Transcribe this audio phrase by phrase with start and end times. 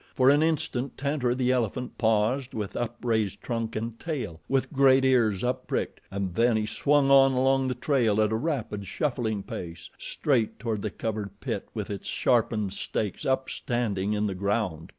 [0.15, 5.43] For an instant Tantor, the elephant, paused with upraised trunk and tail, with great ears
[5.43, 9.91] up pricked, and then he swung on along the trail at a rapid, shuffling pace
[9.99, 14.89] straight toward the covered pit with its sharpened stakes upstanding in the ground.